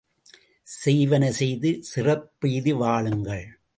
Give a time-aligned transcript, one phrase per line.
[0.67, 3.61] செய்வன செய்து சிறப்பெய்தி வாழுங்கள்.